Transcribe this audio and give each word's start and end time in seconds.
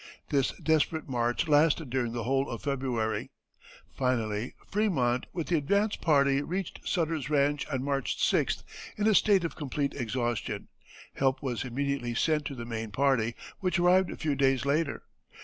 This 0.29 0.51
desperate 0.53 1.07
march 1.07 1.47
lasted 1.47 1.91
during 1.91 2.11
the 2.11 2.23
whole 2.23 2.49
of 2.49 2.63
February. 2.63 3.29
Finally 3.91 4.55
Frémont 4.71 5.25
with 5.31 5.45
the 5.45 5.57
advance 5.57 5.95
party 5.95 6.41
reached 6.41 6.79
Sutter's 6.89 7.29
ranch 7.29 7.67
on 7.67 7.83
March 7.83 8.17
6th 8.17 8.63
in 8.97 9.05
a 9.05 9.13
state 9.13 9.43
of 9.43 9.55
complete 9.55 9.93
exhaustion; 9.93 10.69
help 11.13 11.43
was 11.43 11.63
immediately 11.63 12.15
sent 12.15 12.45
to 12.45 12.55
the 12.55 12.65
main 12.65 12.89
party, 12.89 13.35
which 13.59 13.77
arrived 13.77 14.09
a 14.09 14.17
few 14.17 14.33
days 14.33 14.65
later. 14.65 15.03